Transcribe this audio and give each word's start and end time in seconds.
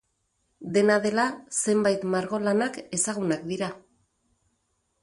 Dena 0.77 0.95
dela, 1.03 1.25
zenbait 1.65 2.09
margolanak 2.15 2.81
ezagunak 3.01 3.47
dira. 3.53 3.71